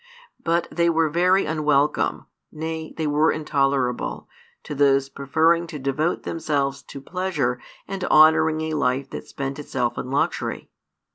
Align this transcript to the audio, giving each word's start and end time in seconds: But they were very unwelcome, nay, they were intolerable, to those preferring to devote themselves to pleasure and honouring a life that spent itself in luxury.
But 0.43 0.67
they 0.71 0.89
were 0.89 1.11
very 1.11 1.45
unwelcome, 1.45 2.25
nay, 2.51 2.91
they 2.97 3.05
were 3.05 3.31
intolerable, 3.31 4.27
to 4.63 4.73
those 4.73 5.09
preferring 5.09 5.67
to 5.67 5.77
devote 5.77 6.23
themselves 6.23 6.81
to 6.81 6.99
pleasure 6.99 7.61
and 7.87 8.03
honouring 8.05 8.61
a 8.61 8.73
life 8.73 9.11
that 9.11 9.27
spent 9.27 9.59
itself 9.59 9.99
in 9.99 10.09
luxury. 10.09 10.71